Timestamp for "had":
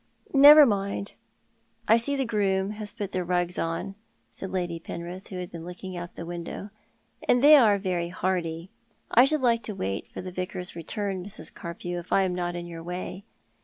5.37-5.51